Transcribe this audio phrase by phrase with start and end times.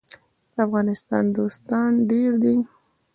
[0.53, 2.55] د افغانستان دوستان ډیر دي